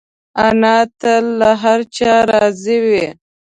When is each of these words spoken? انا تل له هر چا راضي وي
انا 0.47 0.75
تل 1.01 1.25
له 1.39 1.51
هر 1.61 1.79
چا 1.95 2.13
راضي 2.31 2.77
وي 2.85 3.03